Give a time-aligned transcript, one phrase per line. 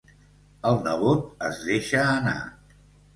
[0.69, 2.35] El nebot es deixa anar.